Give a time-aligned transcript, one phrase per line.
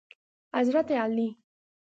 [0.53, 1.37] حضرت علی